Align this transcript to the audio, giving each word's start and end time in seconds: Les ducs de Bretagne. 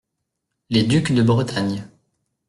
Les 0.71 0.81
ducs 0.81 1.11
de 1.11 1.21
Bretagne. 1.21 1.85